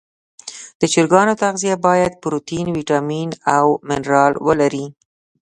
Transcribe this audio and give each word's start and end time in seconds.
د 0.79 0.81
چرګانو 0.93 1.33
تغذیه 1.43 1.75
باید 1.87 2.19
پروټین، 2.21 2.67
ویټامین 2.77 3.29
او 3.55 3.65
منرال 3.87 4.33
ولري. 4.47 4.85